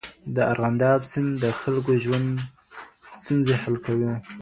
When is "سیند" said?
1.11-1.31